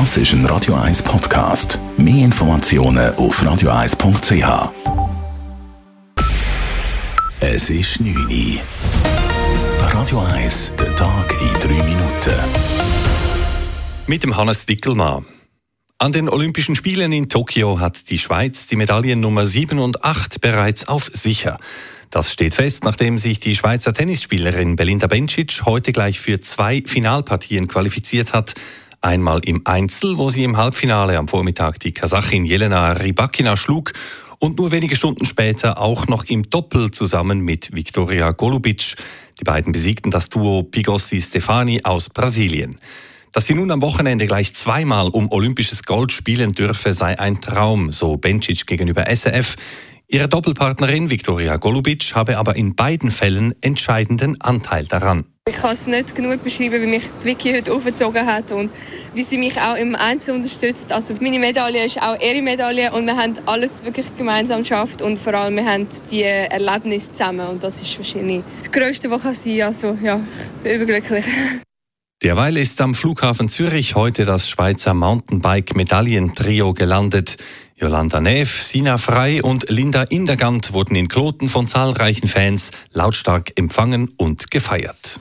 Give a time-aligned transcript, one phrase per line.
[0.00, 1.78] Das ist ein Radio 1 Podcast.
[1.96, 4.72] Mehr Informationen auf radio1.ch.
[7.38, 8.60] Es ist 9 Uhr.
[9.92, 12.34] Radio 1, der Tag in 3 Minuten.
[14.08, 15.26] Mit dem Hannes Dickelmann.
[15.98, 20.40] An den Olympischen Spielen in Tokio hat die Schweiz die Medaillen Nummer 7 und 8
[20.40, 21.60] bereits auf sicher.
[22.10, 27.68] Das steht fest, nachdem sich die Schweizer Tennisspielerin Belinda Bencic heute gleich für zwei Finalpartien
[27.68, 28.54] qualifiziert hat.
[29.04, 33.92] Einmal im Einzel, wo sie im Halbfinale am Vormittag die Kasachin Jelena Rybakina schlug
[34.38, 38.96] und nur wenige Stunden später auch noch im Doppel zusammen mit Viktoria Golubic.
[39.38, 42.78] Die beiden besiegten das Duo Pigossi Stefani aus Brasilien.
[43.34, 47.92] Dass sie nun am Wochenende gleich zweimal um olympisches Gold spielen dürfe, sei ein Traum,
[47.92, 49.56] so Bencic gegenüber SRF.
[50.08, 55.26] Ihre Doppelpartnerin Viktoria Golubic habe aber in beiden Fällen entscheidenden Anteil daran.
[55.46, 58.70] Ich kann es nicht genug beschreiben, wie mich die Vicky heute aufgezogen hat und
[59.12, 60.90] wie sie mich auch im Einzel unterstützt.
[60.90, 65.18] Also meine Medaille ist auch ihre Medaille und wir haben alles wirklich gemeinsam geschafft und
[65.18, 69.34] vor allem wir haben die Erlebnisse zusammen und das ist wahrscheinlich das Größte, was kann
[69.34, 69.60] sein.
[69.60, 71.26] Also ja, ich bin überglücklich.
[72.22, 77.36] Derweil ist am Flughafen Zürich heute das Schweizer Mountainbike-Medaillentrio gelandet.
[77.76, 84.08] Jolanda Neff, Sina Frei und Linda Indergant wurden in Kloten von zahlreichen Fans lautstark empfangen
[84.16, 85.20] und gefeiert.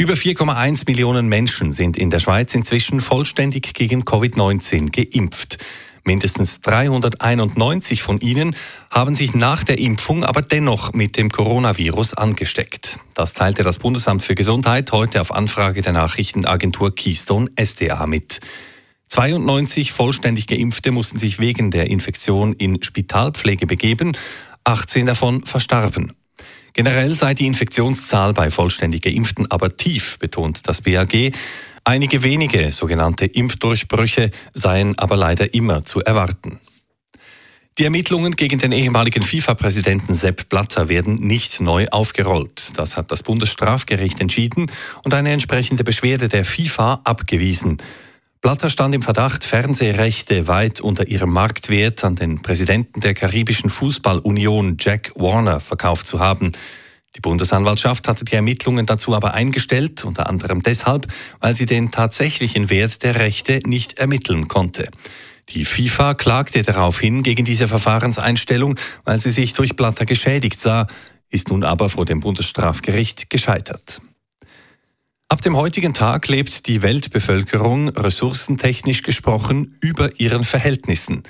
[0.00, 5.58] Über 4,1 Millionen Menschen sind in der Schweiz inzwischen vollständig gegen Covid-19 geimpft.
[6.04, 8.54] Mindestens 391 von ihnen
[8.92, 13.00] haben sich nach der Impfung aber dennoch mit dem Coronavirus angesteckt.
[13.14, 18.38] Das teilte das Bundesamt für Gesundheit heute auf Anfrage der Nachrichtenagentur Keystone SDA mit.
[19.08, 24.16] 92 vollständig Geimpfte mussten sich wegen der Infektion in Spitalpflege begeben,
[24.62, 26.12] 18 davon verstarben.
[26.78, 31.32] Generell sei die Infektionszahl bei vollständig Geimpften aber tief, betont das BAG.
[31.82, 36.60] Einige wenige sogenannte Impfdurchbrüche seien aber leider immer zu erwarten.
[37.78, 42.78] Die Ermittlungen gegen den ehemaligen FIFA-Präsidenten Sepp Blatter werden nicht neu aufgerollt.
[42.78, 44.70] Das hat das Bundesstrafgericht entschieden
[45.02, 47.78] und eine entsprechende Beschwerde der FIFA abgewiesen.
[48.40, 54.76] Blatter stand im Verdacht, Fernsehrechte weit unter ihrem Marktwert an den Präsidenten der karibischen Fußballunion
[54.78, 56.52] Jack Warner verkauft zu haben.
[57.16, 61.08] Die Bundesanwaltschaft hatte die Ermittlungen dazu aber eingestellt, unter anderem deshalb,
[61.40, 64.88] weil sie den tatsächlichen Wert der Rechte nicht ermitteln konnte.
[65.48, 70.86] Die FIFA klagte daraufhin gegen diese Verfahrenseinstellung, weil sie sich durch Blatter geschädigt sah,
[71.28, 74.00] ist nun aber vor dem Bundesstrafgericht gescheitert.
[75.30, 81.22] Ab dem heutigen Tag lebt die Weltbevölkerung ressourcentechnisch gesprochen über ihren Verhältnissen.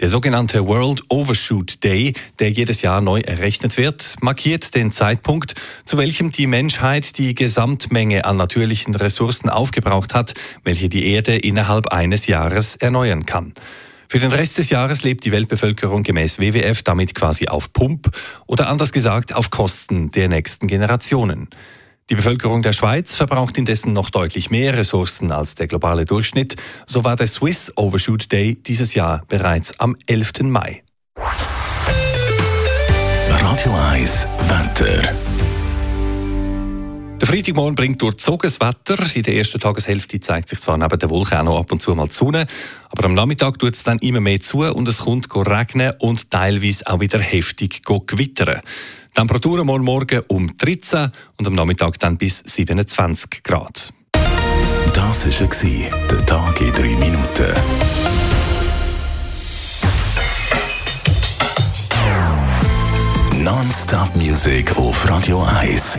[0.00, 5.54] Der sogenannte World Overshoot Day, der jedes Jahr neu errechnet wird, markiert den Zeitpunkt,
[5.84, 11.92] zu welchem die Menschheit die Gesamtmenge an natürlichen Ressourcen aufgebraucht hat, welche die Erde innerhalb
[11.92, 13.54] eines Jahres erneuern kann.
[14.08, 18.10] Für den Rest des Jahres lebt die Weltbevölkerung gemäß WWF damit quasi auf Pump
[18.48, 21.48] oder anders gesagt auf Kosten der nächsten Generationen.
[22.08, 26.54] Die Bevölkerung der Schweiz verbraucht indessen noch deutlich mehr Ressourcen als der globale Durchschnitt.
[26.86, 30.42] So war der Swiss Overshoot Day dieses Jahr bereits am 11.
[30.42, 30.84] Mai.
[33.28, 35.25] Radio 1 Wetter.
[37.20, 38.96] Der Freitagmorgen bringt durchzogenes Wetter.
[39.14, 41.94] In der ersten Tageshälfte zeigt sich zwar neben der Wolke auch noch ab und zu
[41.94, 42.46] mal die Sonne,
[42.90, 46.86] aber am Nachmittag tut es dann immer mehr zu und es kommt regnen und teilweise
[46.86, 48.60] auch wieder heftig gewittern.
[49.14, 53.94] Temperaturen morgen Morgen um 13 und am Nachmittag dann bis 27 Grad.
[54.92, 57.54] Das war der Tag in drei Minuten.
[63.42, 65.98] Non-Stop Music auf Radio 1.